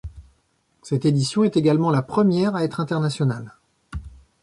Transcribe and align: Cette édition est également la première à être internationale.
Cette 0.81 1.05
édition 1.05 1.43
est 1.43 1.57
également 1.57 1.91
la 1.91 2.01
première 2.01 2.55
à 2.55 2.63
être 2.63 2.79
internationale. 2.79 3.53